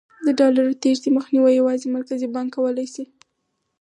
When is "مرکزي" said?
1.95-2.27